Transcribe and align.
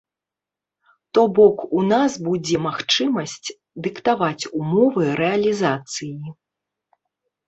То-бок 1.15 1.57
у 1.79 1.83
нас 1.91 2.15
будзе 2.27 2.57
магчымасць 2.67 3.49
дыктаваць 3.87 4.49
умовы 4.61 5.05
рэалізацыі. 5.21 6.33